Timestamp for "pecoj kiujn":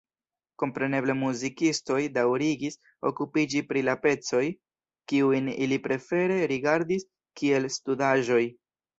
4.05-5.51